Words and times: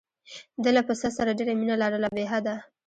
ده 0.63 0.69
له 0.77 0.81
پسه 0.87 1.07
سره 1.17 1.37
ډېره 1.37 1.53
مینه 1.59 1.75
لرله 1.81 2.09
بې 2.15 2.25
حده. 2.31 2.55